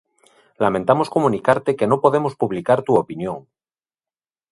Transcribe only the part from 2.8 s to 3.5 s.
tu opinión.